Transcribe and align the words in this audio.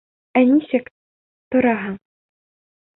Ә 0.39 0.41
нисек... 0.53 0.89
тораһың? 1.57 1.97